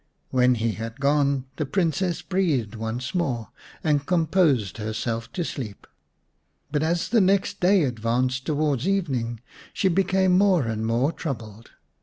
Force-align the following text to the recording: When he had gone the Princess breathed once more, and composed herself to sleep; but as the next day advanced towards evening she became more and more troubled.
When 0.31 0.55
he 0.55 0.71
had 0.71 0.99
gone 0.99 1.45
the 1.57 1.65
Princess 1.67 2.23
breathed 2.23 2.73
once 2.73 3.13
more, 3.13 3.49
and 3.83 4.03
composed 4.03 4.77
herself 4.77 5.31
to 5.33 5.43
sleep; 5.45 5.85
but 6.71 6.81
as 6.81 7.09
the 7.09 7.21
next 7.21 7.59
day 7.59 7.83
advanced 7.83 8.47
towards 8.47 8.87
evening 8.87 9.41
she 9.73 9.89
became 9.89 10.35
more 10.35 10.63
and 10.63 10.87
more 10.87 11.11
troubled. 11.11 11.69